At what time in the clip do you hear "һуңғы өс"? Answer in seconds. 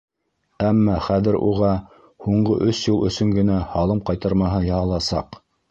2.29-2.81